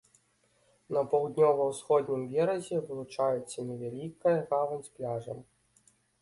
На 0.95 1.01
паўднёва-ўсходнім 1.11 2.23
беразе 2.31 2.79
вылучаецца 2.87 3.67
невялікая 3.69 4.35
гавань 4.55 4.83
з 4.89 4.97
пляжам. 4.97 5.39